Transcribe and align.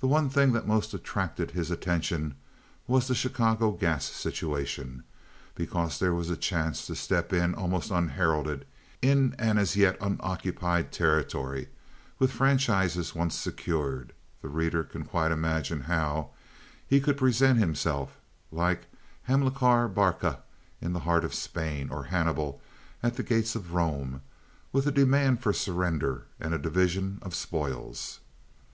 The 0.00 0.06
one 0.08 0.30
thing 0.30 0.52
that 0.52 0.66
most 0.66 0.94
attracted 0.94 1.50
his 1.50 1.70
attention 1.70 2.36
was 2.86 3.06
the 3.06 3.14
Chicago 3.14 3.72
gas 3.72 4.06
situation, 4.06 5.04
because 5.54 5.98
there 5.98 6.14
was 6.14 6.30
a 6.30 6.38
chance 6.38 6.86
to 6.86 6.94
step 6.96 7.34
in 7.34 7.54
almost 7.54 7.90
unheralded 7.90 8.64
in 9.02 9.34
an 9.38 9.58
as 9.58 9.76
yet 9.76 9.98
unoccupied 10.00 10.90
territory; 10.90 11.68
with 12.18 12.32
franchises 12.32 13.14
once 13.14 13.34
secured—the 13.34 14.48
reader 14.48 14.82
can 14.84 15.04
quite 15.04 15.30
imagine 15.32 15.82
how—he 15.82 16.98
could 16.98 17.18
present 17.18 17.58
himself, 17.58 18.16
like 18.50 18.84
a 18.84 18.86
Hamilcar 19.32 19.86
Barca 19.86 20.38
in 20.80 20.94
the 20.94 21.00
heart 21.00 21.26
of 21.26 21.34
Spain 21.34 21.90
or 21.90 22.04
a 22.06 22.08
Hannibal 22.08 22.62
at 23.02 23.16
the 23.16 23.22
gates 23.22 23.54
of 23.54 23.74
Rome, 23.74 24.22
with 24.72 24.86
a 24.86 24.90
demand 24.92 25.42
for 25.42 25.52
surrender 25.52 26.24
and 26.40 26.54
a 26.54 26.58
division 26.58 27.18
of 27.20 27.34
spoils. 27.34 28.20